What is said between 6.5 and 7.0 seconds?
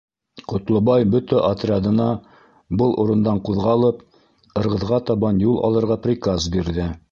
бирҙе.